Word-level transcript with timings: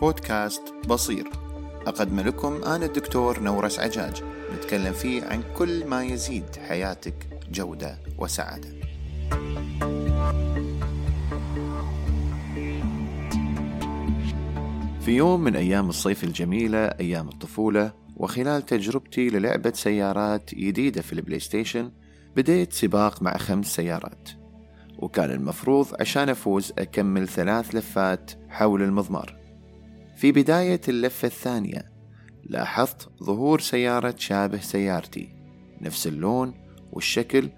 بودكاست 0.00 0.62
بصير. 0.88 1.28
أقدم 1.86 2.20
لكم 2.20 2.64
أنا 2.64 2.86
الدكتور 2.86 3.40
نورس 3.40 3.78
عجاج 3.78 4.22
نتكلم 4.54 4.92
فيه 4.92 5.24
عن 5.24 5.42
كل 5.56 5.86
ما 5.86 6.04
يزيد 6.04 6.56
حياتك 6.68 7.14
جودة 7.52 7.98
وسعادة. 8.18 8.68
في 15.00 15.10
يوم 15.16 15.40
من 15.40 15.56
أيام 15.56 15.88
الصيف 15.88 16.24
الجميلة 16.24 16.78
أيام 16.78 17.28
الطفولة 17.28 17.92
وخلال 18.16 18.66
تجربتي 18.66 19.28
للعبة 19.28 19.72
سيارات 19.74 20.54
جديدة 20.54 21.02
في 21.02 21.12
ال 21.12 21.40
PlayStation 21.40 21.90
بديت 22.36 22.72
سباق 22.72 23.22
مع 23.22 23.36
خمس 23.36 23.76
سيارات. 23.76 24.28
وكان 24.98 25.30
المفروض 25.30 25.86
عشان 26.00 26.28
أفوز 26.28 26.72
أكمل 26.78 27.28
ثلاث 27.28 27.74
لفات 27.74 28.30
حول 28.48 28.82
المضمار. 28.82 29.39
في 30.20 30.32
بداية 30.32 30.80
اللفة 30.88 31.26
الثانية 31.26 31.90
لاحظت 32.44 33.08
ظهور 33.24 33.60
سيارة 33.60 34.14
شابه 34.18 34.60
سيارتي 34.60 35.28
نفس 35.80 36.06
اللون 36.06 36.54
والشكل 36.92 37.50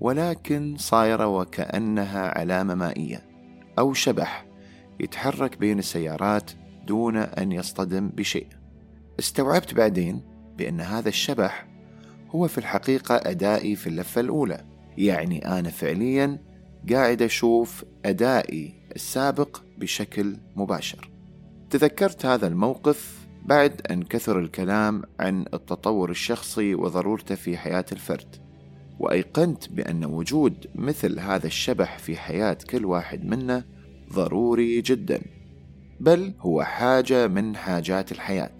ولكن 0.00 0.76
صايرة 0.78 1.26
وكأنها 1.26 2.38
علامة 2.38 2.74
مائية 2.74 3.26
أو 3.78 3.94
شبح 3.94 4.46
يتحرك 5.00 5.58
بين 5.58 5.78
السيارات 5.78 6.50
دون 6.86 7.16
أن 7.16 7.52
يصطدم 7.52 8.08
بشيء. 8.08 8.46
استوعبت 9.18 9.74
بعدين 9.74 10.22
بأن 10.58 10.80
هذا 10.80 11.08
الشبح 11.08 11.66
هو 12.30 12.48
في 12.48 12.58
الحقيقة 12.58 13.16
أدائي 13.16 13.76
في 13.76 13.86
اللفة 13.86 14.20
الأولى. 14.20 14.64
يعني 14.98 15.58
أنا 15.58 15.70
فعليا 15.70 16.38
قاعد 16.90 17.22
أشوف 17.22 17.84
أدائي 18.04 18.74
السابق 18.96 19.60
بشكل 19.78 20.36
مباشر. 20.56 21.19
تذكرت 21.70 22.26
هذا 22.26 22.46
الموقف 22.46 23.26
بعد 23.44 23.80
أن 23.90 24.02
كثر 24.02 24.38
الكلام 24.38 25.02
عن 25.20 25.44
التطور 25.54 26.10
الشخصي 26.10 26.74
وضرورته 26.74 27.34
في 27.34 27.56
حياة 27.56 27.84
الفرد 27.92 28.36
وأيقنت 28.98 29.68
بأن 29.68 30.04
وجود 30.04 30.66
مثل 30.74 31.20
هذا 31.20 31.46
الشبح 31.46 31.98
في 31.98 32.16
حياة 32.16 32.58
كل 32.70 32.84
واحد 32.84 33.24
منا 33.24 33.64
ضروري 34.12 34.80
جدا 34.80 35.20
بل 36.00 36.34
هو 36.40 36.62
حاجة 36.62 37.26
من 37.26 37.56
حاجات 37.56 38.12
الحياة. 38.12 38.56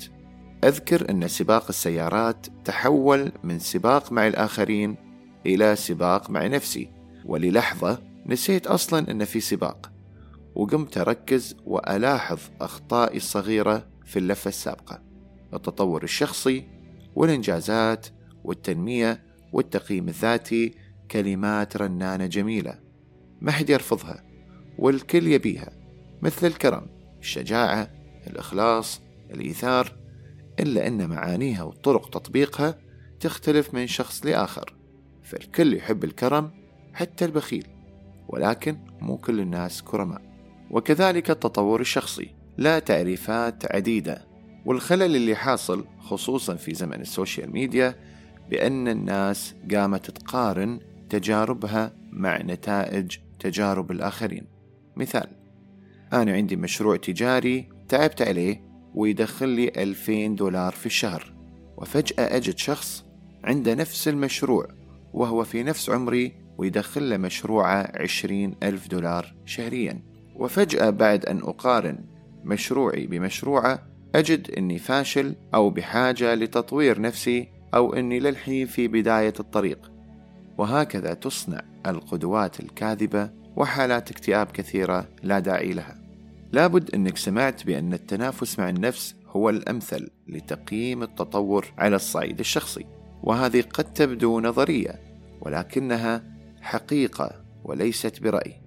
أذكر 0.64 1.10
أن 1.10 1.28
سباق 1.28 1.64
السيارات 1.68 2.46
تحول 2.64 3.32
من 3.44 3.58
سباق 3.58 4.12
مع 4.12 4.26
الآخرين 4.26 4.96
إلى 5.46 5.76
سباق 5.76 6.30
مع 6.30 6.46
نفسي 6.46 6.90
وللحظة 7.24 7.98
نسيت 8.26 8.66
أصلا 8.66 9.10
أن 9.10 9.24
في 9.24 9.40
سباق. 9.40 9.89
وقمت 10.54 10.98
أركز 10.98 11.56
وألاحظ 11.64 12.38
أخطائي 12.60 13.16
الصغيرة 13.16 13.86
في 14.04 14.18
اللفة 14.18 14.48
السابقة 14.48 15.02
التطور 15.54 16.02
الشخصي 16.02 16.64
والإنجازات 17.14 18.06
والتنمية 18.44 19.22
والتقييم 19.52 20.08
الذاتي 20.08 20.74
كلمات 21.10 21.76
رنانة 21.76 22.26
جميلة 22.26 22.78
ما 23.40 23.52
حد 23.52 23.70
يرفضها 23.70 24.24
والكل 24.78 25.26
يبيها 25.26 25.72
مثل 26.22 26.46
الكرم 26.46 26.86
الشجاعة 27.20 27.90
الإخلاص 28.26 29.00
الإيثار 29.30 29.96
إلا 30.60 30.86
أن 30.86 31.08
معانيها 31.08 31.62
وطرق 31.62 32.10
تطبيقها 32.10 32.78
تختلف 33.20 33.74
من 33.74 33.86
شخص 33.86 34.26
لآخر 34.26 34.74
فالكل 35.22 35.74
يحب 35.74 36.04
الكرم 36.04 36.50
حتى 36.94 37.24
البخيل 37.24 37.66
ولكن 38.28 38.76
مو 39.00 39.16
كل 39.16 39.40
الناس 39.40 39.82
كرماء. 39.82 40.29
وكذلك 40.70 41.30
التطور 41.30 41.80
الشخصي. 41.80 42.34
له 42.58 42.78
تعريفات 42.78 43.74
عديدة. 43.74 44.26
والخلل 44.64 45.16
اللي 45.16 45.34
حاصل 45.34 45.84
خصوصا 45.98 46.54
في 46.54 46.74
زمن 46.74 47.00
ال 47.00 47.08
social 47.08 47.52
media 47.52 47.94
بأن 48.50 48.88
الناس 48.88 49.54
قامت 49.74 50.10
تقارن 50.10 50.80
تجاربها 51.10 51.92
مع 52.12 52.42
نتائج 52.42 53.16
تجارب 53.40 53.90
الآخرين. 53.90 54.46
مثال 54.96 55.26
أنا 56.12 56.32
عندي 56.32 56.56
مشروع 56.56 56.96
تجاري 56.96 57.68
تعبت 57.88 58.22
عليه 58.22 58.62
ويدخل 58.94 59.48
لي 59.48 59.68
2000 59.68 60.26
دولار 60.26 60.72
في 60.72 60.86
الشهر 60.86 61.32
وفجأة 61.76 62.36
أجد 62.36 62.58
شخص 62.58 63.04
عنده 63.44 63.74
نفس 63.74 64.08
المشروع 64.08 64.68
وهو 65.12 65.44
في 65.44 65.62
نفس 65.62 65.90
عمري 65.90 66.32
ويدخل 66.58 67.10
له 67.10 67.16
مشروعه 67.16 67.92
20 67.94 68.54
ألف 68.62 68.88
دولار 68.88 69.34
شهريا. 69.44 70.09
وفجأة 70.40 70.90
بعد 70.90 71.26
أن 71.26 71.38
أقارن 71.38 71.98
مشروعي 72.44 73.06
بمشروعة 73.06 73.82
أجد 74.14 74.50
أني 74.50 74.78
فاشل 74.78 75.34
أو 75.54 75.70
بحاجة 75.70 76.34
لتطوير 76.34 77.00
نفسي 77.00 77.48
أو 77.74 77.94
أني 77.94 78.20
للحين 78.20 78.66
في 78.66 78.88
بداية 78.88 79.34
الطريق. 79.40 79.90
وهكذا 80.58 81.14
تصنع 81.14 81.60
القدوات 81.86 82.60
الكاذبة 82.60 83.30
وحالات 83.56 84.10
اكتئاب 84.10 84.46
كثيرة 84.46 85.08
لا 85.22 85.38
داعي 85.38 85.72
لها. 85.72 86.00
لابد 86.52 86.94
أنك 86.94 87.16
سمعت 87.16 87.66
بأن 87.66 87.92
التنافس 87.92 88.58
مع 88.58 88.68
النفس 88.68 89.14
هو 89.28 89.50
الأمثل 89.50 90.10
لتقييم 90.28 91.02
التطور 91.02 91.66
على 91.78 91.96
الصعيد 91.96 92.38
الشخصي. 92.38 92.86
وهذه 93.22 93.60
قد 93.60 93.92
تبدو 93.92 94.40
نظرية 94.40 95.00
ولكنها 95.40 96.22
حقيقة 96.60 97.30
وليست 97.64 98.22
برأي. 98.22 98.59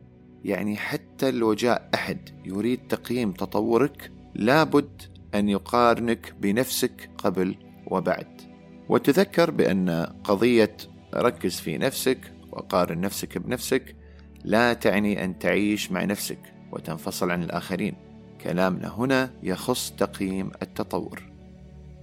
يعني 0.44 0.78
حتى 0.78 1.32
لو 1.32 1.54
جاء 1.54 1.90
أحد 1.94 2.30
يريد 2.46 2.88
تقييم 2.88 3.32
تطورك 3.32 4.12
لابد 4.36 5.02
أن 5.36 5.50
يقارنك 5.50 6.36
بنفسك 6.40 7.10
قبل 7.18 7.56
وبعد. 7.88 8.42
وتذكر 8.90 9.52
بأن 9.52 9.90
قضية 10.24 10.78
ركز 11.16 11.56
في 11.56 11.78
نفسك 11.78 12.34
وقارن 12.52 13.02
نفسك 13.02 13.38
بنفسك 13.38 13.96
لا 14.44 14.74
تعني 14.74 15.24
أن 15.26 15.40
تعيش 15.40 15.92
مع 15.92 16.04
نفسك 16.04 16.40
وتنفصل 16.72 17.32
عن 17.32 17.44
الآخرين. 17.44 17.96
كلامنا 18.42 18.88
هنا 18.98 19.32
يخص 19.44 19.92
تقييم 19.92 20.52
التطور. 20.62 21.24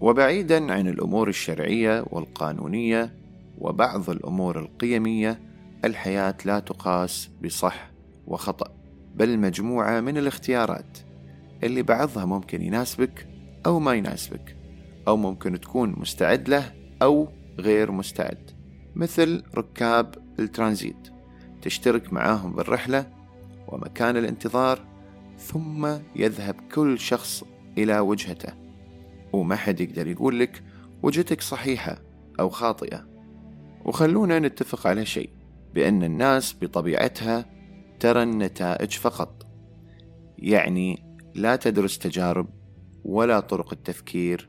وبعيدا 0.01 0.72
عن 0.72 0.89
الأمور 0.89 1.28
الشرعية 1.28 2.05
والقانونية 2.11 3.15
وبعض 3.59 4.11
الأمور 4.11 4.61
القيمية 4.61 5.41
الحياة 5.84 6.37
لا 6.45 6.59
تقاس 6.59 7.31
بصح 7.45 7.90
وخطأ. 8.31 8.75
بل 9.15 9.39
مجموعة 9.39 10.01
من 10.01 10.19
الاختيارات 10.19 10.99
اللي 11.63 11.83
بعضها 11.83 12.25
ممكن 12.25 12.63
يناسبك 12.63 13.29
أو 13.67 13.81
ما 13.81 13.95
يناسبك 13.95 14.57
أو 15.09 15.17
ممكن 15.17 15.61
تكون 15.61 15.95
مستعد 15.99 16.49
له 16.49 16.73
أو 17.03 17.29
غير 17.59 17.93
مستعد. 17.93 18.51
مثل 18.95 19.43
ركاب 19.55 20.15
الترانزيت 20.39 21.09
تشترك 21.63 22.13
معاهم 22.13 22.53
بالرحلة 22.53 23.07
ومكان 23.69 24.17
الانتظار 24.17 24.85
ثم 25.39 25.89
يذهب 26.17 26.57
كل 26.75 26.99
شخص 26.99 27.45
إلى 27.79 27.99
وجهته. 27.99 28.53
وما 29.33 29.57
حد 29.57 29.81
يقدر 29.81 30.07
يقول 30.07 30.41
لك 30.41 30.63
وجهتك 31.03 31.41
صحيحة 31.41 31.99
أو 32.41 32.49
خاطئة. 32.49 33.07
وخلونا 33.85 34.39
نتفق 34.39 34.87
على 34.87 35.07
شيء 35.07 35.31
بأن 35.75 36.03
الناس 36.03 36.57
بطبيعتها 36.63 37.59
ترى 38.00 38.22
النتائج 38.22 38.93
فقط. 38.93 39.47
يعني 40.38 41.19
لا 41.34 41.56
تدرس 41.56 41.99
تجارب 41.99 42.49
ولا 43.05 43.41
طرق 43.41 43.72
التفكير 43.72 44.49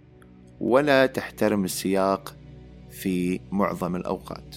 ولا 0.60 1.06
تحترم 1.06 1.64
السياق 1.64 2.38
في 2.90 3.40
معظم 3.52 3.96
الأوقات. 3.96 4.56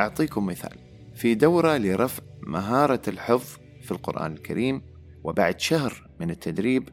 أعطيكم 0.00 0.46
مثال. 0.46 0.78
في 1.14 1.34
دورة 1.34 1.76
لرفع 1.76 2.22
مهارة 2.42 3.02
الحفظ 3.08 3.58
في 3.82 3.90
القرآن 3.90 4.32
الكريم 4.32 4.82
وبعد 5.24 5.60
شهر 5.60 6.08
من 6.20 6.30
التدريب 6.30 6.88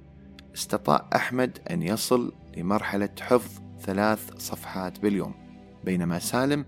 استطاع 0.56 1.10
أحمد 1.16 1.60
أن 1.72 1.84
يصل 1.84 2.34
لمرحلة 2.58 3.10
حفظ 3.22 3.62
ثلاث 3.80 4.38
صفحات 4.38 5.00
باليوم 5.00 5.34
بينما 5.84 6.20
سالم 6.20 6.66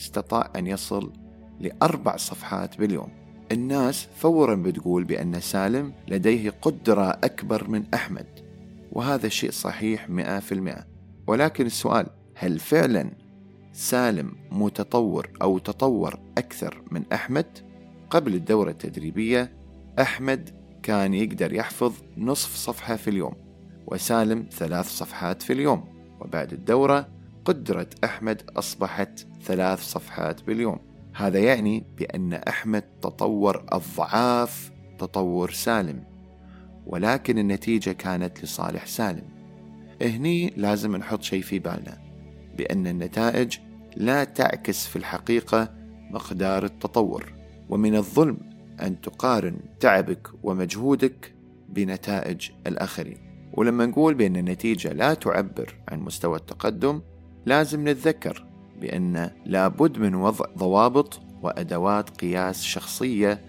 استطاع 0.00 0.52
أن 0.56 0.66
يصل 0.66 1.12
لأربع 1.60 2.16
صفحات 2.16 2.78
باليوم. 2.78 3.23
الناس 3.54 4.08
فورا 4.16 4.54
بتقول 4.54 5.04
بأن 5.04 5.40
سالم 5.40 5.92
لديه 6.08 6.50
قدرة 6.62 7.10
أكبر 7.10 7.68
من 7.68 7.84
أحمد 7.94 8.26
وهذا 8.92 9.28
شيء 9.28 9.50
صحيح 9.50 10.10
مئة 10.10 10.38
في 10.38 10.52
المئة. 10.52 10.86
ولكن 11.26 11.66
السؤال 11.66 12.06
هل 12.34 12.58
فعلا 12.58 13.10
سالم 13.72 14.32
متطور 14.52 15.30
أو 15.42 15.58
تطور 15.58 16.18
أكثر 16.38 16.82
من 16.90 17.02
أحمد؟ 17.12 17.46
قبل 18.10 18.34
الدورة 18.34 18.70
التدريبية 18.70 19.52
أحمد 20.00 20.50
كان 20.82 21.14
يقدر 21.14 21.52
يحفظ 21.52 21.92
نصف 22.16 22.54
صفحة 22.56 22.96
في 22.96 23.10
اليوم 23.10 23.34
وسالم 23.86 24.46
ثلاث 24.50 24.88
صفحات 24.88 25.42
في 25.42 25.52
اليوم. 25.52 25.84
وبعد 26.20 26.52
الدورة 26.52 27.08
قدرة 27.44 27.86
أحمد 28.04 28.42
أصبحت 28.56 29.26
ثلاث 29.42 29.82
صفحات 29.82 30.42
باليوم. 30.42 30.93
هذا 31.14 31.38
يعني 31.38 31.84
بأن 31.98 32.32
أحمد 32.32 32.82
تطور 32.82 33.64
أضعاف 33.68 34.70
تطور 34.98 35.50
سالم 35.50 36.04
ولكن 36.86 37.38
النتيجة 37.38 37.90
كانت 37.90 38.44
لصالح 38.44 38.86
سالم. 38.86 39.24
هني 40.02 40.52
لازم 40.56 40.96
نحط 40.96 41.22
شيء 41.22 41.42
في 41.42 41.58
بالنا 41.58 41.98
بأن 42.58 42.86
النتائج 42.86 43.58
لا 43.96 44.24
تعكس 44.24 44.86
في 44.86 44.96
الحقيقة 44.96 45.74
مقدار 46.10 46.64
التطور 46.64 47.32
ومن 47.68 47.96
الظلم 47.96 48.38
أن 48.82 49.00
تقارن 49.00 49.56
تعبك 49.80 50.28
ومجهودك 50.42 51.34
بنتائج 51.68 52.50
الآخرين. 52.66 53.18
ولما 53.52 53.86
نقول 53.86 54.14
بأن 54.14 54.36
النتيجة 54.36 54.92
لا 54.92 55.14
تعبر 55.14 55.74
عن 55.88 56.00
مستوى 56.00 56.36
التقدم 56.36 57.00
لازم 57.46 57.88
نتذكر 57.88 58.46
بأن 58.84 59.30
لابد 59.46 59.98
من 59.98 60.14
وضع 60.14 60.46
ضوابط 60.58 61.20
وأدوات 61.42 62.10
قياس 62.10 62.62
شخصية 62.62 63.40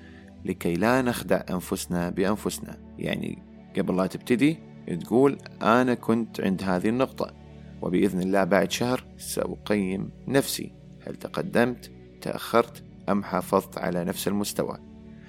لكي 0.45 0.73
لا 0.73 1.01
نخدع 1.01 1.41
أنفسنا 1.49 2.09
بأنفسنا. 2.09 2.77
يعني 2.99 3.43
قبل 3.77 3.97
لا 3.97 4.07
تبتدي 4.07 4.57
تقول 5.01 5.37
أنا 5.61 5.93
كنت 5.93 6.41
عند 6.41 6.63
هذه 6.63 6.89
النقطة 6.89 7.33
وبإذن 7.81 8.21
الله 8.21 8.43
بعد 8.43 8.71
شهر 8.71 9.03
سأقيم 9.17 10.09
نفسي. 10.27 10.71
هل 11.07 11.15
تقدمت 11.15 11.91
تأخرت 12.21 12.83
أم 13.09 13.23
حافظت 13.23 13.77
على 13.77 14.03
نفس 14.03 14.27
المستوى؟ 14.27 14.77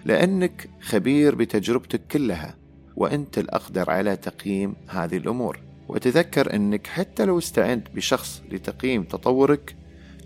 لأنك 0.04 0.70
خبير 0.80 1.34
بتجربتك 1.34 2.06
كلها 2.06 2.54
وأنت 2.96 3.38
الأقدر 3.38 3.90
على 3.90 4.16
تقييم 4.16 4.76
هذه 4.88 5.16
الأمور. 5.16 5.60
وتذكر 5.88 6.54
أنك 6.54 6.86
حتى 6.86 7.24
لو 7.24 7.38
استعنت 7.38 7.90
بشخص 7.90 8.42
لتقييم 8.50 9.02
تطورك 9.02 9.76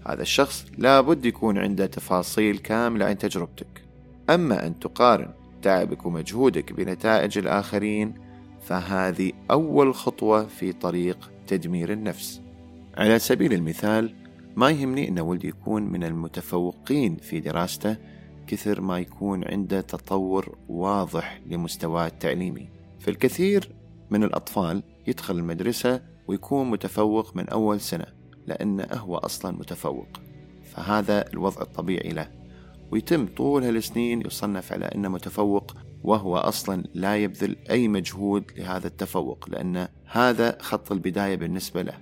هذا 0.07 0.23
الشخص 0.23 0.67
لابد 0.79 1.25
يكون 1.25 1.59
عنده 1.59 1.87
تفاصيل 1.87 2.59
كاملة 2.59 3.07
عن 3.07 3.19
تجربتك. 3.19 3.85
أما 4.31 4.67
أن 4.67 4.79
تقارن 4.79 5.31
تعبك 5.63 6.07
ومجهودك 6.07 6.73
بنتائج 6.73 7.39
الآخرين 7.39 8.15
فهذه 8.63 9.33
أول 9.51 9.95
خطوة 9.95 10.47
في 10.47 10.73
طريق 10.73 11.31
تدمير 11.47 11.93
النفس. 11.93 12.41
على 12.97 13.19
سبيل 13.19 13.53
المثال 13.53 14.15
ما 14.57 14.71
يهمني 14.71 15.09
أن 15.09 15.19
ولدي 15.19 15.49
يكون 15.49 15.83
من 15.83 16.05
المتفوقين 16.05 17.17
في 17.17 17.41
دراسته 17.41 17.97
كثر 18.47 18.81
ما 18.81 18.99
يكون 18.99 19.45
عنده 19.45 19.81
تطور 19.81 20.57
واضح 20.69 21.41
لمستواه 21.47 22.07
التعليمي. 22.07 22.69
فالكثير 23.01 23.71
من 24.11 24.25
الأطفال 24.25 24.83
يدخل 25.07 25.39
المدرسة 25.39 26.03
ويكون 26.29 26.71
متفوق 26.71 27.37
من 27.37 27.49
أول 27.49 27.81
سنة. 27.81 28.20
لأنه 28.47 28.87
هو 28.93 29.17
أصلا 29.17 29.57
متفوق 29.57 30.09
فهذا 30.65 31.33
الوضع 31.33 31.63
الطبيعي 31.63 32.09
له. 32.09 32.29
ويتم 32.91 33.27
طول 33.27 33.65
هالسنين 33.65 34.21
يصنف 34.27 34.73
على 34.73 34.85
أنه 34.85 35.09
متفوق 35.09 35.77
وهو 36.05 36.37
أصلا 36.37 36.85
لا 36.95 37.17
يبذل 37.17 37.57
أي 37.71 37.89
مجهود 37.89 38.45
لهذا 38.57 38.87
التفوق 38.87 39.49
لأن 39.49 39.89
هذا 40.07 40.59
خط 40.61 40.93
البداية 40.93 41.37
بالنسبة 41.37 41.83
له. 41.83 41.95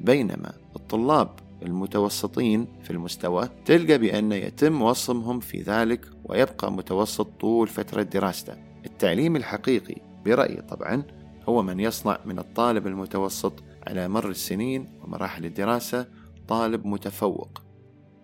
بينما 0.00 0.52
الطلاب 0.76 1.30
المتوسطين 1.62 2.66
في 2.82 2.90
المستوى 2.90 3.48
تلقى 3.64 3.98
بأن 3.98 4.32
يتم 4.32 4.82
وصمهم 4.82 5.40
في 5.40 5.62
ذلك 5.62 6.06
ويبقى 6.24 6.72
متوسط 6.72 7.28
طول 7.40 7.68
فترة 7.68 8.02
دراسته. 8.02 8.54
التعليم 8.86 9.36
الحقيقي 9.36 9.96
برأيي 10.24 10.62
طبعا 10.62 11.02
هو 11.48 11.62
من 11.62 11.80
يصنع 11.80 12.18
من 12.24 12.38
الطالب 12.38 12.86
المتوسط 12.86 13.52
على 13.86 14.08
مر 14.08 14.30
السنين 14.30 14.86
ومراحل 15.02 15.44
الدراسة 15.44 16.06
طالب 16.48 16.86
متفوق 16.86 17.62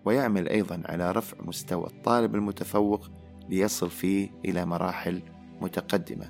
ويعمل 0.05 0.49
أيضا 0.49 0.81
على 0.85 1.11
رفع 1.11 1.37
مستوى 1.41 1.87
الطالب 1.87 2.35
المتفوق 2.35 3.09
ليصل 3.49 3.89
فيه 3.89 4.29
إلى 4.45 4.65
مراحل 4.65 5.21
متقدمة. 5.61 6.29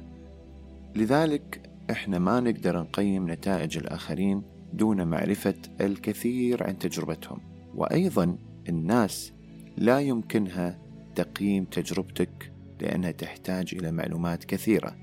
لذلك 0.95 1.69
إحنا 1.91 2.19
ما 2.19 2.39
نقدر 2.39 2.79
نقيم 2.79 3.31
نتائج 3.31 3.77
الآخرين 3.77 4.43
دون 4.73 5.07
معرفة 5.07 5.55
الكثير 5.81 6.63
عن 6.63 6.79
تجربتهم 6.79 7.39
وأيضا 7.75 8.37
الناس 8.69 9.33
لا 9.77 9.99
يمكنها 9.99 10.79
تقييم 11.15 11.65
تجربتك 11.65 12.51
لأنها 12.81 13.11
تحتاج 13.11 13.75
إلى 13.75 13.91
معلومات 13.91 14.43
كثيرة. 14.43 14.95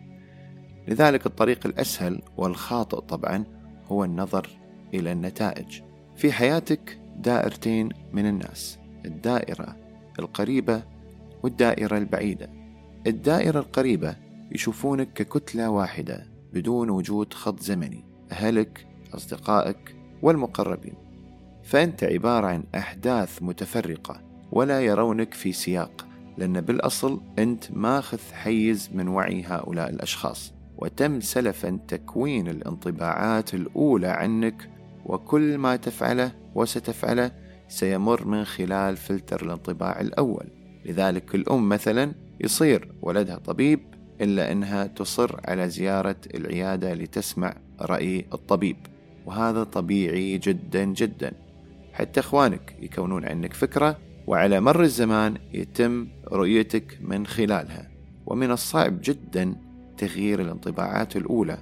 لذلك 0.89 1.27
الطريق 1.27 1.67
الأسهل 1.67 2.23
والخاطئ 2.37 3.01
طبعا 3.01 3.45
هو 3.89 4.05
النظر 4.05 4.49
إلى 4.95 5.13
النتائج. 5.13 5.83
في 6.17 6.33
حياتك 6.33 6.99
دائرتين 7.17 7.89
من 8.13 8.27
الناس 8.27 8.79
الدائرة 9.05 9.77
القريبة 10.19 10.83
والدائرة 11.43 11.99
البعيدة. 11.99 12.51
الدائرة 13.07 13.59
القريبة 13.59 14.17
يشوفونك 14.53 15.13
ككتلة 15.13 15.71
واحدة 15.71 16.27
بدون 16.53 16.91
وجود 16.91 17.35
خط 17.35 17.61
زمني 17.61 18.05
أهلك 18.33 18.87
أصدقائك 19.15 19.97
والمقربين. 20.23 20.95
فأنت 21.65 22.05
عبارة 22.05 22.47
عن 22.47 22.65
أحداث 22.75 23.43
متفرقة 23.43 24.21
ولا 24.53 24.81
يرونك 24.81 25.35
في 25.35 25.53
سياق 25.53 26.07
لأن 26.39 26.61
بالأصل 26.61 27.21
أنت 27.39 27.65
ماخذ 27.71 28.19
حيز 28.33 28.91
من 28.95 29.09
وعي 29.09 29.45
هؤلاء 29.47 29.91
الأشخاص. 29.91 30.54
وتم 30.85 31.21
سلفا 31.21 31.79
تكوين 31.89 32.49
الانطباعات 32.49 33.55
الأولى 33.55 34.07
عنك 34.07 34.71
وكل 35.07 35.59
ما 35.59 35.77
تفعله 35.77 36.33
وستفعله 36.55 37.31
سيمر 37.69 38.27
من 38.27 38.45
خلال 38.45 38.97
فلتر 38.97 39.47
الانطباع 39.47 40.01
الأول. 40.01 40.47
لذلك 40.85 41.35
الأم 41.35 41.69
مثلا 41.69 42.13
يصير 42.41 42.93
ولدها 43.03 43.37
طبيب 43.37 43.81
إلا 44.21 44.53
أنها 44.53 44.87
تصر 44.87 45.41
على 45.45 45.69
زيارة 45.69 46.17
العيادة 46.35 46.95
لتسمع 46.95 47.57
رأي 47.81 48.27
الطبيب. 48.33 48.77
وهذا 49.27 49.65
طبيعي 49.65 50.39
جدا 50.39 50.85
جدا. 50.85 51.33
حتى 51.93 52.21
إخوانك 52.21 52.77
يكونون 52.83 53.25
عنك 53.25 53.53
فكرة 53.53 53.99
وعلى 54.27 54.61
مر 54.61 54.83
الزمان 54.83 55.35
يتم 55.53 56.09
رؤيتك 56.33 56.99
من 57.01 57.27
خلالها. 57.27 57.91
ومن 58.27 58.51
الصعب 58.51 58.99
جدا 59.03 59.55
تغيير 59.97 60.41
الانطباعات 60.41 61.17
الأولى 61.17 61.59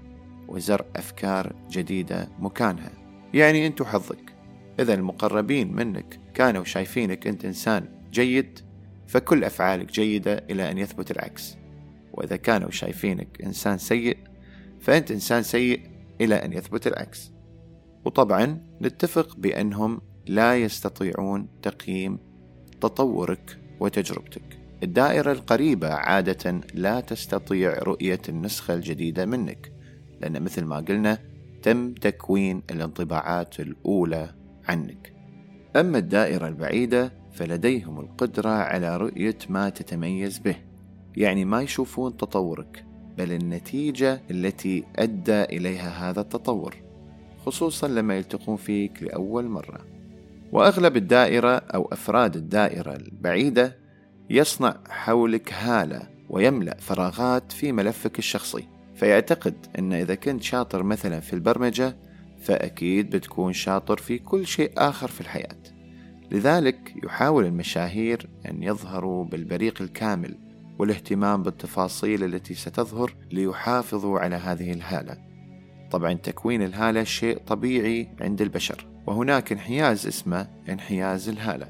وزرع 0.48 0.84
أفكار 0.96 1.52
جديدة 1.70 2.28
مكانها. 2.38 2.92
يعني 3.34 3.66
أنت 3.66 3.80
وحظك 3.80 4.34
إذا 4.80 4.94
المقربين 4.94 5.72
منك 5.72 6.20
كانوا 6.34 6.64
شايفينك 6.64 7.26
أنت 7.26 7.44
إنسان 7.44 7.88
جيد 8.12 8.58
فكل 9.06 9.44
أفعالك 9.44 9.92
جيدة 9.92 10.44
إلى 10.50 10.70
أن 10.70 10.78
يثبت 10.78 11.10
العكس. 11.10 11.56
وإذا 12.12 12.36
كانوا 12.36 12.70
شايفينك 12.70 13.42
إنسان 13.42 13.78
سيء 13.78 14.16
فأنت 14.80 15.10
إنسان 15.10 15.42
سيء 15.42 15.80
إلى 16.20 16.34
أن 16.34 16.52
يثبت 16.52 16.86
العكس. 16.86 17.32
وطبعا 18.04 18.60
نتفق 18.82 19.36
بأنهم 19.36 20.00
لا 20.26 20.56
يستطيعون 20.56 21.48
تقييم 21.62 22.18
تطورك 22.80 23.58
وتجربتك. 23.80 24.61
الدائرة 24.82 25.32
القريبة 25.32 25.88
عادة 25.88 26.60
لا 26.74 27.00
تستطيع 27.00 27.78
رؤية 27.78 28.20
النسخة 28.28 28.74
الجديدة 28.74 29.26
منك 29.26 29.72
لأن 30.20 30.42
مثل 30.42 30.64
ما 30.64 30.76
قلنا 30.76 31.18
تم 31.62 31.92
تكوين 31.92 32.62
الانطباعات 32.70 33.60
الأولى 33.60 34.34
عنك. 34.68 35.12
أما 35.76 35.98
الدائرة 35.98 36.48
البعيدة 36.48 37.12
فلديهم 37.32 38.00
القدرة 38.00 38.48
على 38.48 38.96
رؤية 38.96 39.38
ما 39.48 39.68
تتميز 39.68 40.38
به 40.38 40.56
يعني 41.16 41.44
ما 41.44 41.62
يشوفون 41.62 42.16
تطورك 42.16 42.84
بل 43.18 43.32
النتيجة 43.32 44.20
التي 44.30 44.84
أدى 44.96 45.42
إليها 45.42 46.10
هذا 46.10 46.20
التطور 46.20 46.76
خصوصا 47.46 47.88
لما 47.88 48.16
يلتقون 48.16 48.56
فيك 48.56 49.02
لأول 49.02 49.44
مرة. 49.44 49.80
وأغلب 50.52 50.96
الدائرة 50.96 51.50
أو 51.50 51.88
أفراد 51.92 52.36
الدائرة 52.36 52.96
البعيدة 52.96 53.81
يصنع 54.30 54.76
حولك 54.88 55.52
هالة 55.52 56.02
ويملأ 56.30 56.76
فراغات 56.80 57.52
في 57.52 57.72
ملفك 57.72 58.18
الشخصي. 58.18 58.68
فيعتقد 58.94 59.54
أن 59.78 59.92
إذا 59.92 60.14
كنت 60.14 60.42
شاطر 60.42 60.82
مثلا 60.82 61.20
في 61.20 61.32
البرمجة 61.32 61.96
فأكيد 62.42 63.16
بتكون 63.16 63.52
شاطر 63.52 63.96
في 63.96 64.18
كل 64.18 64.46
شيء 64.46 64.72
آخر 64.78 65.08
في 65.08 65.20
الحياة. 65.20 65.56
لذلك 66.30 66.94
يحاول 67.04 67.44
المشاهير 67.44 68.28
أن 68.48 68.62
يظهروا 68.62 69.24
بالبريق 69.24 69.82
الكامل 69.82 70.34
والاهتمام 70.78 71.42
بالتفاصيل 71.42 72.24
التي 72.24 72.54
ستظهر 72.54 73.14
ليحافظوا 73.30 74.18
على 74.18 74.36
هذه 74.36 74.72
الهالة. 74.72 75.16
طبعا 75.90 76.12
تكوين 76.12 76.62
الهالة 76.62 77.04
شيء 77.04 77.38
طبيعي 77.38 78.08
عند 78.20 78.42
البشر 78.42 78.86
وهناك 79.06 79.52
انحياز 79.52 80.06
اسمه 80.06 80.48
انحياز 80.68 81.28
الهالة. 81.28 81.68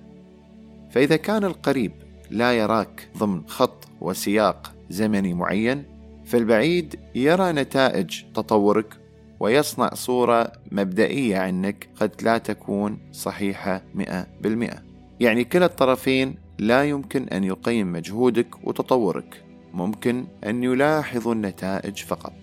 فإذا 0.91 1.17
كان 1.17 1.45
القريب 1.45 1.93
لا 2.33 2.53
يراك 2.53 3.09
ضمن 3.19 3.43
خط 3.47 3.89
وسياق 4.01 4.75
زمني 4.91 5.35
معين. 5.35 5.85
فالبعيد 6.25 7.01
يرى 7.15 7.53
نتائج 7.53 8.23
تطورك 8.35 8.97
ويصنع 9.41 9.95
صورة 9.95 10.53
مبدئية 10.73 11.39
عنك 11.39 11.89
قد 12.01 12.13
لا 12.23 12.39
تكون 12.39 12.99
صحيحة 13.13 13.83
مئة 13.95 14.27
بالمئة. 14.41 14.83
يعني 15.21 15.45
كلا 15.45 15.67
الطرفين 15.67 16.35
لا 16.59 16.85
يمكن 16.85 17.29
أن 17.29 17.45
يقيم 17.45 17.93
مجهودك 17.93 18.67
وتطورك. 18.67 19.45
ممكن 19.75 20.27
أن 20.47 20.63
يلاحظوا 20.63 21.35
النتائج 21.35 21.99
فقط. 21.99 22.35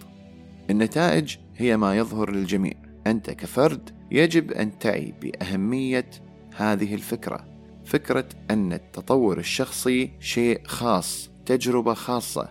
النتائج 0.70 1.36
هي 1.58 1.78
ما 1.78 1.98
يظهر 1.98 2.32
للجميع. 2.32 2.74
أنت 3.08 3.30
كفرد 3.30 3.90
يجب 4.12 4.52
أن 4.52 4.80
تعي 4.80 5.14
بأهمية 5.22 6.10
هذه 6.56 6.94
الفكرة. 6.94 7.46
فكرة 7.90 8.26
أن 8.52 8.74
التطور 8.74 9.38
الشخصي 9.38 10.12
شيء 10.20 10.62
خاص 10.66 11.30
تجربة 11.46 11.94
خاصة 11.94 12.50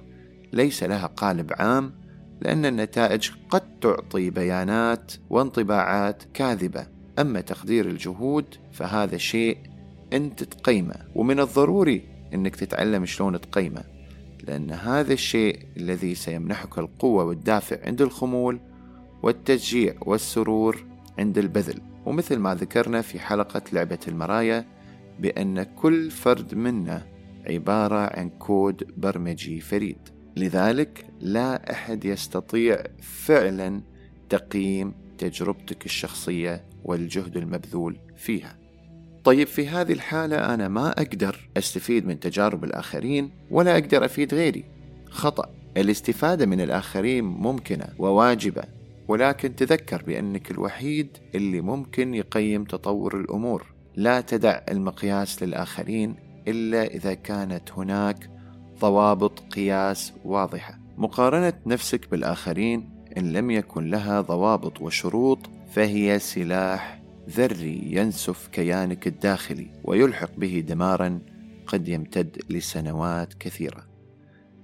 ليس 0.53 0.83
لها 0.83 1.07
قالب 1.07 1.53
عام 1.53 1.95
لأن 2.41 2.67
النتائج 2.67 3.31
قد 3.51 3.81
تعطي 3.81 4.31
بيانات 4.31 5.13
وانطباعات 5.31 6.23
كاذبة. 6.35 6.87
أما 7.19 7.41
تقدير 7.41 7.87
الجهود 7.87 8.45
فهذا 8.73 9.17
شيء 9.17 9.59
أنت 10.13 10.43
تقيمه 10.43 10.95
ومن 11.15 11.41
الضروري 11.41 12.03
أنك 12.35 12.57
تتعلم 12.57 13.07
شلون 13.07 13.41
تقيمه 13.41 13.85
لأن 14.49 14.71
هذا 14.71 15.13
الشيء 15.13 15.59
الذي 15.77 16.15
سيمنحك 16.15 16.79
القوة 16.79 17.25
والدافع 17.25 17.87
عند 17.87 18.03
الخمول 18.03 18.61
والتشجيع 19.23 19.95
والسرور 20.01 20.85
عند 21.19 21.39
البذل. 21.39 21.81
ومثل 22.07 22.39
ما 22.39 22.55
ذكرنا 22.55 23.03
في 23.03 23.19
حلقة 23.19 23.63
لعبة 23.73 23.99
المرايا 24.09 24.78
بأن 25.19 25.63
كل 25.63 26.11
فرد 26.11 26.55
منا 26.55 27.07
عبارة 27.47 28.19
عن 28.19 28.29
كود 28.29 28.91
برمجي 28.97 29.61
فريد. 29.61 29.99
لذلك 30.37 31.07
لا 31.21 31.73
أحد 31.73 32.05
يستطيع 32.05 32.83
فعلا 33.03 33.83
تقييم 34.29 34.95
تجربتك 35.19 35.87
الشخصية 35.87 36.65
والجهد 36.85 37.37
المبذول 37.37 37.99
فيها. 38.17 38.59
طيب 39.25 39.47
في 39.47 39.69
هذه 39.69 39.93
الحالة 39.93 40.55
أنا 40.55 40.69
ما 40.69 40.91
أقدر 40.91 41.49
أستفيد 41.57 42.07
من 42.07 42.21
تجارب 42.21 42.65
الآخرين 42.65 43.31
ولا 43.51 43.73
أقدر 43.73 44.05
أفيد 44.05 44.35
غيري. 44.35 44.65
خطأ. 45.11 45.55
الاستفادة 45.77 46.47
من 46.47 46.61
الآخرين 46.61 47.25
ممكنة 47.25 47.87
وواجبة 47.99 48.63
ولكن 49.09 49.57
تذكر 49.57 50.03
بأنك 50.03 50.51
الوحيد 50.51 51.17
اللي 51.35 51.61
ممكن 51.61 52.15
يقيم 52.15 52.65
تطور 52.65 53.21
الأمور. 53.21 53.67
لا 53.99 54.21
تدع 54.21 54.61
المقياس 54.69 55.43
للآخرين 55.43 56.17
إلا 56.49 56.85
إذا 56.85 57.15
كانت 57.15 57.73
هناك 57.73 58.31
ضوابط 58.81 59.41
قياس 59.41 60.13
واضحة. 60.25 60.79
مقارنة 60.97 61.53
نفسك 61.67 62.11
بالآخرين 62.11 63.05
إن 63.17 63.33
لم 63.33 63.51
يكن 63.51 63.91
لها 63.91 64.21
ضوابط 64.21 64.81
وشروط 64.81 65.39
فهي 65.73 66.19
سلاح 66.19 67.03
ذري 67.31 67.81
ينسف 67.85 68.49
كيانك 68.53 69.07
الداخلي 69.07 69.71
ويلحق 69.85 70.31
به 70.37 70.65
دمارا 70.69 71.21
قد 71.67 71.89
يمتد 71.89 72.43
لسنوات 72.51 73.35
كثيرة. 73.35 73.85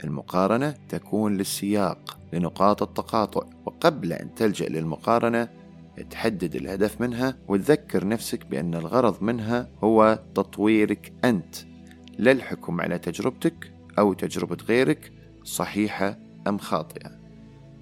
المقارنة 0.04 0.74
تكون 0.88 1.36
للسياق 1.36 2.18
لنقاط 2.32 2.82
التقاطع 2.82 3.46
وقبل 3.66 4.12
أن 4.12 4.34
تلجأ 4.34 4.68
للمقارنة 4.68 5.63
تحدد 6.10 6.56
الهدف 6.56 7.00
منها 7.00 7.36
وتذكر 7.48 8.06
نفسك 8.06 8.46
بأن 8.46 8.74
الغرض 8.74 9.22
منها 9.22 9.68
هو 9.84 10.18
تطويرك 10.34 11.12
أنت. 11.24 11.56
لا 12.18 12.32
الحكم 12.32 12.80
على 12.80 12.98
تجربتك 12.98 13.72
أو 13.98 14.12
تجربة 14.12 14.56
غيرك 14.64 15.12
صحيحة 15.44 16.18
أم 16.46 16.58
خاطئة. 16.58 17.10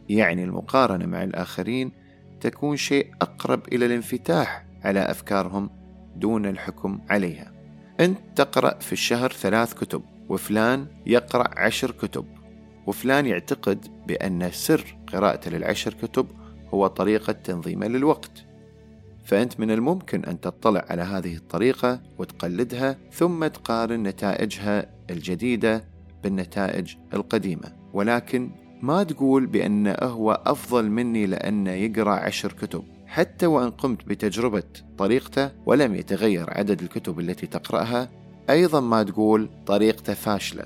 يعني 0.09 0.45
المقارنة 0.45 1.07
مع 1.07 1.23
الآخرين 1.23 1.93
تكون 2.41 2.77
شيء 2.77 3.11
أقرب 3.23 3.69
إلى 3.73 3.87
الانفتاح 3.87 4.67
على 4.85 5.01
أفكارهم 5.01 5.71
دون 6.17 6.47
الحكم 6.47 7.01
عليها. 7.11 7.53
أنت 8.01 8.19
تقرأ 8.37 8.79
في 8.79 8.93
الشهر 8.93 9.33
ثلاث 9.33 9.75
كتب 9.75 10.03
وفلان 10.29 10.87
يقرأ 11.07 11.61
عشر 11.61 11.91
كتب 11.91 12.27
وفلان 12.87 13.27
يعتقد 13.27 13.87
بأن 14.07 14.51
سر 14.51 14.97
قراءته 15.13 15.51
للعشر 15.51 15.95
كتب 15.95 16.27
هو 16.75 16.87
طريقة 16.87 17.33
تنظيمه 17.33 17.87
للوقت. 17.87 18.45
فأنت 19.25 19.61
من 19.61 19.71
الممكن 19.71 20.25
أن 20.25 20.41
تطلع 20.41 20.85
على 20.91 21.03
هذه 21.03 21.37
الطريقة 21.37 22.01
وتقلدها 22.19 22.97
ثم 23.13 23.47
تقارن 23.47 24.03
نتائجها 24.03 24.87
الجديدة 25.11 25.85
بالنتائج 26.23 26.95
القديمة. 27.15 27.73
ولكن 27.93 28.51
ما 28.83 29.03
تقول 29.03 29.47
بأنه 29.47 29.97
هو 30.03 30.43
أفضل 30.47 30.91
مني 30.91 31.27
لأنه 31.27 31.71
يقرأ 31.71 32.13
عشر 32.13 32.53
كتب. 32.53 32.85
حتى 33.07 33.47
وإن 33.47 33.71
قمت 33.71 34.05
بتجربة 34.07 34.63
طريقته 34.99 35.51
ولم 35.67 35.95
يتغير 35.95 36.51
عدد 36.51 36.83
الكتب 36.83 37.21
التي 37.21 37.47
تقرأها 37.47 38.09
أيضا 38.51 38.81
ما 38.81 39.03
تقول 39.03 39.51
طريقته 39.67 40.15
فاشلة. 40.15 40.65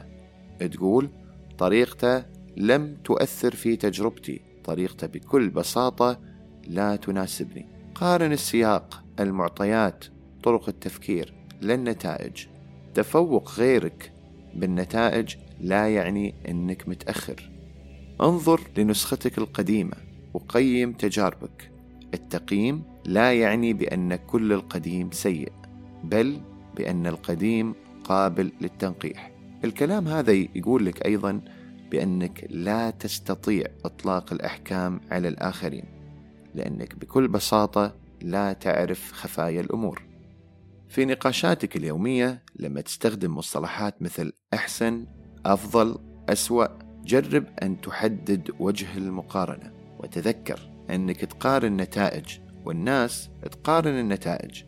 تقول 0.73 1.09
طريقته 1.59 2.25
لم 2.57 2.97
تؤثر 3.05 3.55
في 3.55 3.77
تجربتي. 3.77 4.46
طريقته 4.67 5.07
بكل 5.07 5.49
بساطة 5.49 6.21
لا 6.67 6.97
تناسبني. 6.97 7.67
قارن 7.95 8.33
السياق 8.33 9.05
المعطيات 9.21 10.05
طرق 10.43 10.69
التفكير 10.69 11.35
للنتائج. 11.63 12.47
تفوق 12.95 13.51
غيرك 13.59 14.13
بالنتائج 14.55 15.35
لا 15.61 15.95
يعني 15.95 16.35
إنك 16.49 16.89
متأخر. 16.89 17.51
انظر 18.21 18.61
لنسختك 18.79 19.39
القديمة 19.39 19.97
وقيم 20.35 20.93
تجاربك. 20.93 21.71
التقييم 22.15 22.83
لا 23.05 23.33
يعني 23.33 23.73
بأن 23.73 24.17
كل 24.17 24.53
القديم 24.53 25.11
سيء 25.11 25.53
بل 26.05 26.41
بأن 26.77 27.07
القديم 27.07 27.75
قابل 28.05 28.53
للتنقيح. 28.61 29.33
الكلام 29.65 30.09
هذا 30.09 30.33
يقول 30.33 30.87
لك 30.87 31.07
أيضا 31.07 31.41
بأنك 31.91 32.47
لا 32.51 32.91
تستطيع 32.91 33.65
إطلاق 33.85 34.33
الأحكام 34.33 35.01
على 35.11 35.29
الآخرين 35.29 35.85
لأنك 36.55 36.95
بكل 36.95 37.29
بساطة 37.29 37.97
لا 38.23 38.53
تعرف 38.53 39.13
خفايا 39.13 39.61
الأمور. 39.61 40.03
في 40.89 41.05
نقاشاتك 41.05 41.77
اليومية 41.77 42.43
لما 42.57 42.81
تستخدم 42.81 43.35
مصطلحات 43.35 44.03
مثل 44.03 44.33
أحسن 44.55 45.07
أفضل 45.47 45.99
أسوأ 46.29 46.67
جرب 47.05 47.45
أن 47.63 47.81
تحدد 47.81 48.51
وجه 48.59 48.97
المقارنة 48.97 49.73
وتذكر 49.99 50.71
أنك 50.91 51.25
تقارن 51.25 51.77
نتائج 51.77 52.39
والناس 52.65 53.31
تقارن 53.51 53.99
النتائج 53.99 54.63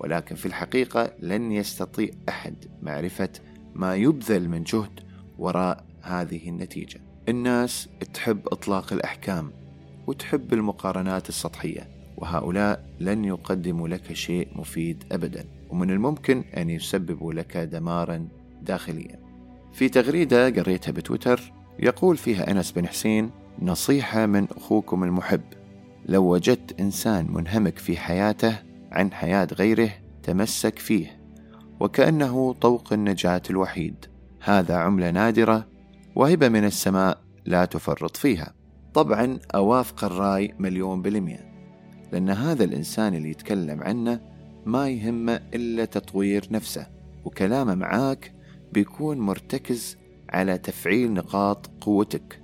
ولكن 0.00 0.34
في 0.34 0.46
الحقيقة 0.46 1.12
لن 1.18 1.52
يستطيع 1.52 2.10
أحد 2.28 2.64
معرفة 2.82 3.28
ما 3.74 3.94
يبذل 3.94 4.48
من 4.48 4.62
جهد 4.62 5.00
وراء 5.38 5.89
هذه 6.02 6.48
النتيجة. 6.48 7.00
الناس 7.28 7.88
تحب 8.14 8.48
إطلاق 8.48 8.92
الأحكام 8.92 9.52
وتحب 10.06 10.52
المقارنات 10.52 11.28
السطحية 11.28 11.88
وهؤلاء 12.16 12.84
لن 13.00 13.24
يقدموا 13.24 13.88
لك 13.88 14.12
شيء 14.12 14.48
مفيد 14.54 15.04
أبدا 15.12 15.44
ومن 15.70 15.90
الممكن 15.90 16.44
أن 16.56 16.70
يسببوا 16.70 17.32
لك 17.32 17.56
دمارا 17.56 18.28
داخليا. 18.62 19.18
في 19.72 19.88
تغريدة 19.88 20.46
قريتها 20.50 20.92
بتويتر 20.92 21.52
يقول 21.78 22.16
فيها 22.16 22.50
أنس 22.50 22.72
بن 22.72 22.86
حسين 22.86 23.30
نصيحة 23.62 24.26
من 24.26 24.46
أخوكم 24.56 25.04
المحب 25.04 25.42
لو 26.06 26.24
وجدت 26.24 26.80
إنسان 26.80 27.26
منهمك 27.32 27.78
في 27.78 27.96
حياته 27.96 28.58
عن 28.92 29.12
حياة 29.12 29.48
غيره 29.52 29.90
تمسك 30.22 30.78
فيه 30.78 31.20
وكأنه 31.80 32.52
طوق 32.52 32.92
النجاة 32.92 33.42
الوحيد. 33.50 33.94
هذا 34.40 34.76
عملة 34.76 35.10
نادرة 35.10 35.66
وهبة 36.14 36.48
من 36.48 36.64
السماء 36.64 37.18
لا 37.46 37.64
تفرط 37.64 38.16
فيها. 38.16 38.54
طبعا 38.94 39.38
أوافق 39.54 40.04
الراي 40.04 40.54
مليون 40.58 41.02
بالمئة. 41.02 41.50
لأن 42.12 42.30
هذا 42.30 42.64
الإنسان 42.64 43.14
اللي 43.14 43.30
يتكلم 43.30 43.82
عنه 43.82 44.20
ما 44.66 44.88
يهمه 44.88 45.40
إلا 45.54 45.84
تطوير 45.84 46.46
نفسه 46.50 46.86
وكلامه 47.24 47.74
معاك 47.74 48.32
بيكون 48.72 49.18
مرتكز 49.18 49.96
على 50.30 50.58
تفعيل 50.58 51.12
نقاط 51.12 51.70
قوتك. 51.80 52.42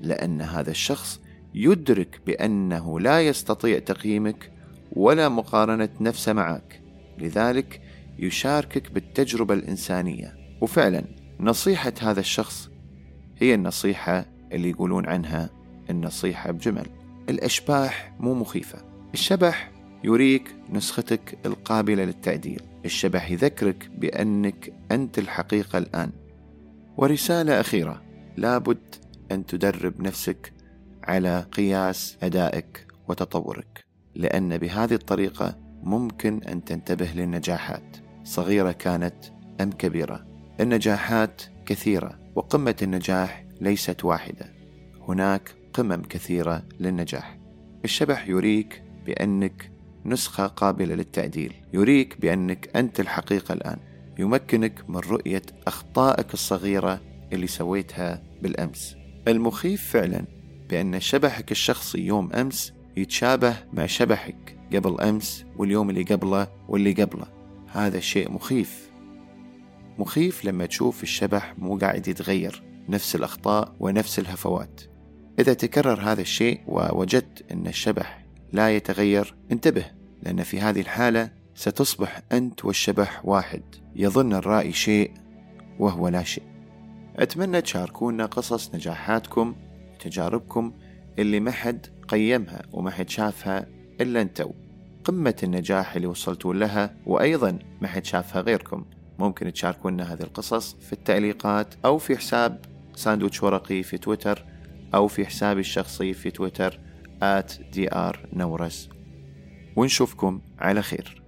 لأن 0.00 0.42
هذا 0.42 0.70
الشخص 0.70 1.20
يدرك 1.54 2.20
بأنه 2.26 3.00
لا 3.00 3.20
يستطيع 3.20 3.78
تقييمك 3.78 4.52
ولا 4.92 5.28
مقارنة 5.28 5.88
نفسه 6.00 6.32
معك. 6.32 6.80
لذلك 7.18 7.80
يشاركك 8.18 8.92
بالتجربة 8.92 9.54
الإنسانية. 9.54 10.36
وفعلا 10.60 11.04
نصيحة 11.40 11.92
هذا 12.00 12.20
الشخص 12.20 12.73
هي 13.38 13.54
النصيحة 13.54 14.26
اللي 14.52 14.70
يقولون 14.70 15.06
عنها 15.06 15.50
النصيحة 15.90 16.50
بجمل. 16.50 16.86
الأشباح 17.28 18.14
مو 18.20 18.34
مخيفة. 18.34 18.78
الشبح 19.14 19.70
يريك 20.04 20.54
نسختك 20.70 21.38
القابلة 21.46 22.04
للتعديل. 22.04 22.62
الشبح 22.84 23.30
يذكرك 23.30 23.90
بأنك 23.98 24.72
أنت 24.90 25.18
الحقيقة 25.18 25.78
الآن. 25.78 26.10
ورسالة 26.96 27.60
أخيرة. 27.60 28.02
لابد 28.36 28.94
أن 29.32 29.46
تدرب 29.46 30.00
نفسك 30.00 30.52
على 31.02 31.46
قياس 31.52 32.16
أدائك 32.22 32.86
وتطورك 33.08 33.84
لأن 34.14 34.58
بهذه 34.58 34.94
الطريقة 34.94 35.58
ممكن 35.82 36.42
أن 36.42 36.64
تنتبه 36.64 37.06
للنجاحات. 37.14 37.96
صغيرة 38.24 38.72
كانت 38.72 39.14
أم 39.60 39.70
كبيرة. 39.70 40.26
النجاحات 40.60 41.42
كثيرة. 41.66 42.23
وقمة 42.34 42.76
النجاح 42.82 43.44
ليست 43.60 44.04
واحدة. 44.04 44.52
هناك 45.08 45.54
قمم 45.72 46.02
كثيرة 46.02 46.62
للنجاح. 46.80 47.38
الشبح 47.84 48.28
يريك 48.28 48.82
بأنك 49.06 49.70
نسخة 50.04 50.46
قابلة 50.46 50.94
للتعديل. 50.94 51.52
يريك 51.72 52.20
بأنك 52.20 52.76
أنت 52.76 53.00
الحقيقة 53.00 53.52
الآن. 53.52 53.78
يمكنك 54.18 54.90
من 54.90 54.96
رؤية 54.96 55.42
أخطائك 55.66 56.34
الصغيرة 56.34 57.00
اللي 57.32 57.46
سويتها 57.46 58.22
بالأمس. 58.42 58.96
المخيف 59.28 59.90
فعلا 59.90 60.24
بأن 60.70 61.00
شبحك 61.00 61.50
الشخصي 61.52 61.98
يوم 61.98 62.32
أمس 62.32 62.72
يتشابه 62.96 63.56
مع 63.72 63.86
شبحك 63.86 64.56
قبل 64.74 65.00
أمس 65.00 65.44
واليوم 65.56 65.90
اللي 65.90 66.02
قبله 66.02 66.48
واللي 66.68 66.92
قبله. 66.92 67.26
هذا 67.72 68.00
شيء 68.00 68.30
مخيف. 68.30 68.83
مخيف 69.98 70.44
لما 70.44 70.66
تشوف 70.66 71.02
الشبح 71.02 71.54
مو 71.58 71.78
قاعد 71.78 72.08
يتغير 72.08 72.62
نفس 72.88 73.16
الأخطاء 73.16 73.74
ونفس 73.80 74.18
الهفوات. 74.18 74.80
إذا 75.38 75.54
تكرر 75.54 76.00
هذا 76.00 76.20
الشيء 76.20 76.60
ووجدت 76.66 77.52
أن 77.52 77.66
الشبح 77.66 78.24
لا 78.52 78.76
يتغير 78.76 79.34
انتبه 79.52 79.84
لأن 80.22 80.42
في 80.42 80.60
هذه 80.60 80.80
الحالة 80.80 81.30
ستصبح 81.54 82.22
أنت 82.32 82.64
والشبح 82.64 83.26
واحد. 83.26 83.62
يظن 83.96 84.34
الرائي 84.34 84.72
شيء 84.72 85.10
وهو 85.78 86.08
لا 86.08 86.22
شيء. 86.22 86.44
أتمنى 87.16 87.60
تشاركونا 87.60 88.26
قصص 88.26 88.74
نجاحاتكم 88.74 89.54
وتجاربكم 89.94 90.72
اللي 91.18 91.40
ما 91.40 91.50
حد 91.50 91.86
قيمها 92.08 92.62
وما 92.72 92.90
حد 92.90 93.08
شافها 93.08 93.66
إلا 94.00 94.22
أنتو. 94.22 94.50
قمة 95.04 95.36
النجاح 95.42 95.96
اللي 95.96 96.06
وصلتوا 96.06 96.54
لها 96.54 96.96
وأيضا 97.06 97.58
ما 97.80 97.88
حد 97.88 98.04
شافها 98.04 98.42
غيركم. 98.42 98.84
ممكن 99.18 99.52
تشاركونا 99.52 100.12
هذه 100.12 100.22
القصص 100.22 100.74
في 100.74 100.92
التعليقات 100.92 101.74
أو 101.84 101.98
في 101.98 102.16
حساب 102.16 102.64
ساندويتش 102.94 103.42
ورقي 103.42 103.82
في 103.82 103.98
تويتر 103.98 104.44
أو 104.94 105.08
في 105.08 105.26
حسابي 105.26 105.60
الشخصي 105.60 106.12
في 106.14 106.30
تويتر 106.30 106.80
at 107.22 107.78
ونشوفكم 109.76 110.40
على 110.58 110.82
خير. 110.82 111.23